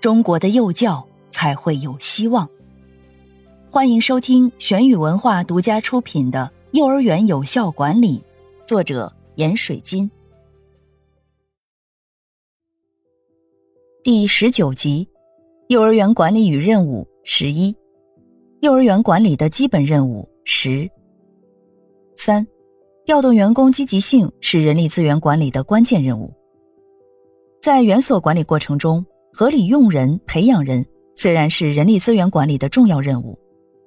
[0.00, 2.48] 中国的幼教才会有希望。
[3.70, 8.18] 欢迎收听玄宇文化独家出品的《幼儿园有效管理》，
[8.66, 10.10] 作者闫水金。
[14.02, 15.06] 第十九集：
[15.68, 17.76] 幼儿园管理与任务十一。
[18.60, 20.90] 幼儿园管理的基本任务十
[22.16, 22.46] 三。
[23.04, 26.32] 调动员工积极性是人力资源管理的关键任务。
[27.60, 29.04] 在园所管理过程中。
[29.32, 30.84] 合理用人、培养人
[31.14, 33.38] 虽然是人力资源管理的重要任务，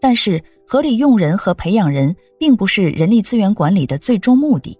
[0.00, 4.78] 但是合理用人和培养人并不是人力资源管理的最终目的，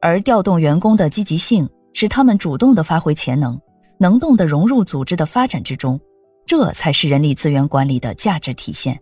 [0.00, 3.58] 而调动员工的积极性，使他们主动的发挥潜能，
[3.98, 5.98] 能动的融入组织的发展之中，
[6.44, 8.98] 这才是人力资源管理的价值体现。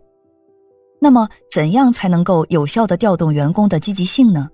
[1.01, 4.49] 那么，怎样才能够有效的调动员工的积极性呢？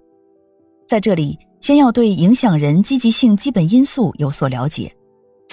[0.87, 4.95] 在这里，先要对影响人积极性基本因素有所了解。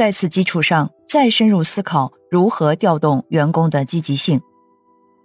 [0.02, 4.40] 在此基础上，再深入思考如何调动员工的积极性。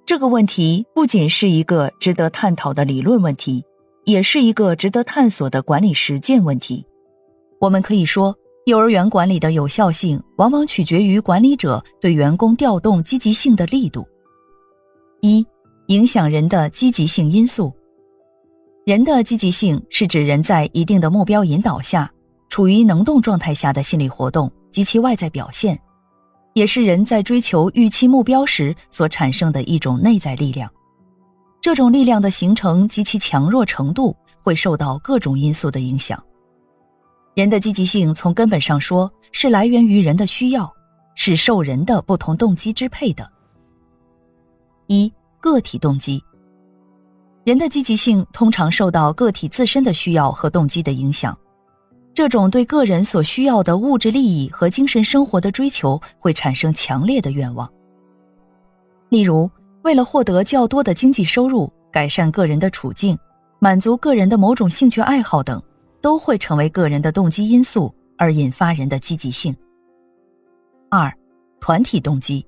[0.05, 3.65] 这个问题不仅是一个值得探讨的理论问题，
[4.05, 6.85] 也是一个值得探索的管理实践问题。
[7.59, 14.07] 我们可以说，幼儿园管理的有效性往往取决于管理者对员工调动积极性的力度。
[15.21, 15.43] 一、
[15.87, 17.73] 影响人的积极性因素。
[18.85, 22.13] 人的积极性是指人在一定的目标引导下，
[22.57, 24.51] 处于能动状态下的心理活动。
[24.71, 25.79] 及其外在表现，
[26.53, 30.67] 也是人在追求预期目标时所产生的一种内在力量。
[31.61, 36.19] 这种力量的形成及其强弱程度会受到各种因素的影响。
[37.35, 40.67] 人的积极性从根本上说是来源于人的需要，
[41.13, 43.31] 是受人的不同动机支配的。
[44.87, 46.19] 一个体动机，
[47.45, 51.37] 人的积极性通常受到个体自身的需要和动机的影响。
[52.17, 57.71] 这种对个人所需要的物质利益和精神生活的追求，会产生强烈的愿望。
[59.09, 59.47] 例如，
[59.83, 63.15] 为了获得较多的经济收入、改善个人的处境、
[63.59, 65.61] 满足个人的某种兴趣爱好等，
[66.01, 69.55] 都会成为个人的动机因素，而引发人的积极性。
[70.89, 71.15] 二、
[71.59, 72.43] 团体动机。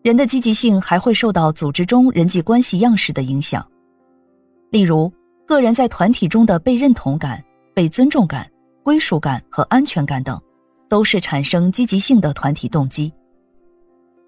[0.00, 3.62] 人的积极性还会受到组织中人际关系样式的影响，
[4.70, 5.12] 例如，
[5.44, 8.50] 个人在团体中的被认同感、被尊重感。
[8.84, 10.38] 归属感和安全感等，
[10.90, 13.10] 都是产生积极性的团体动机。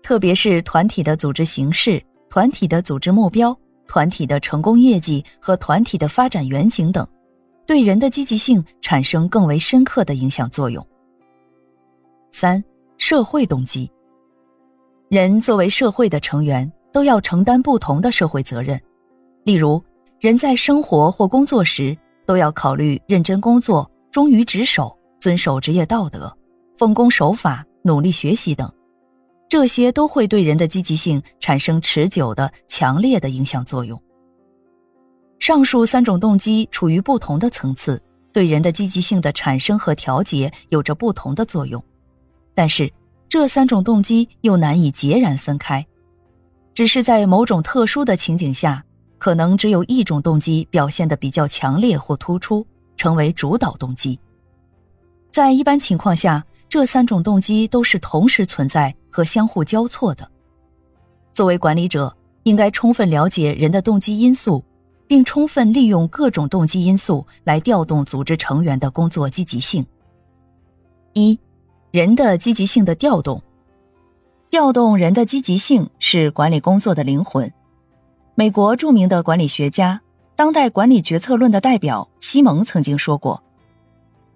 [0.03, 3.55] 特别是团体的组织形式、团体的组织目标、
[3.87, 7.07] 团体的成功业绩和团体的发展远景等，
[7.67, 10.85] 对人的积极性产生更为深刻的影响作用。
[12.33, 12.63] 三、
[12.97, 13.91] 社会动机。
[15.11, 18.81] 人作为社会的成员，都要承担不同的社会责任。
[19.45, 19.83] 例如，
[20.19, 21.95] 人在生活或工作时，
[22.25, 23.89] 都要考虑认真工作。
[24.17, 26.35] 忠于职守、遵守职业道德、
[26.79, 28.73] 奉公守法、努力学习等，
[29.47, 34.03] 这些都会对人的积极性产生持久的、强烈的影响作用。
[35.39, 41.85] 上述三种动机处于不同的层次，对人的积极性的产生和调节有着不同的作用。
[42.55, 42.91] 但是，
[43.29, 45.87] 这三种动机又难以截然分开，
[46.73, 48.83] 只是在某种特殊的情景下，
[49.19, 52.67] 可能只有一种动机表现得比较强烈或突出。
[52.97, 54.19] 成为主导动机。
[55.31, 60.29] 在一般情况下，这三种动机都是同时存在和相互交错的。
[61.33, 62.15] 作为管理者，
[62.45, 64.65] 应该充分了解人的动机因素，
[65.07, 69.87] 并充分利用各种动机因素来调动组织成员的工作积极性。
[71.13, 71.39] 一、
[71.91, 73.43] 人的积极性的调动，
[74.49, 77.53] 调动人的积极性是管理工作的灵魂。
[78.35, 80.01] 美国著名的管理学家。
[80.37, 83.43] 当代管理决策论的代表西蒙曾经说过：“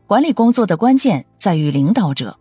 [0.09, 2.35] 管理工作的关键在于领导者，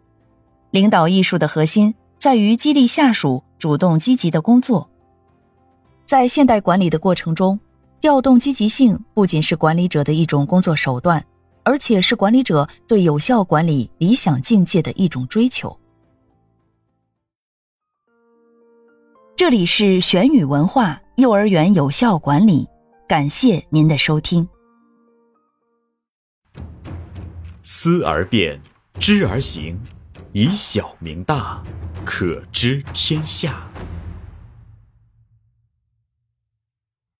[0.71, 4.89] 领导艺术的核心在于激励下属主动积极的工作。”
[6.07, 7.59] 在现代管理的过程中，
[7.99, 11.23] 调动积极性不仅是管理者的一种工作手段，
[11.63, 15.77] 而且是管理者对有效管理理想境界的一种追求。
[19.35, 22.65] 这里是玄宇文化幼儿园有效管理。
[23.09, 24.47] 感谢您的收听。
[27.63, 28.61] 思而变，
[28.99, 29.79] 知而行，
[30.31, 31.59] 以小明大，
[32.05, 33.67] 可知天下。